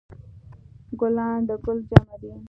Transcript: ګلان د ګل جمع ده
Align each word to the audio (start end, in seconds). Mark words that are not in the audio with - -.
ګلان 0.99 1.39
د 1.47 1.49
ګل 1.63 1.77
جمع 1.89 2.15
ده 2.21 2.31